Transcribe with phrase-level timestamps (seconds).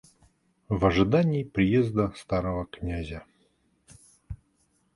[0.67, 3.23] В ожидании приезда старого князя.